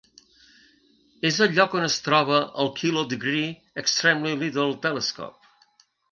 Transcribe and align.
És 1.29 1.35
el 1.45 1.51
lloc 1.57 1.75
on 1.79 1.83
es 1.89 1.97
troba 2.07 2.39
el 2.63 2.71
Kilodegree 2.79 3.51
Extremely 3.81 4.33
Little 4.45 4.79
Telescope. 4.87 5.53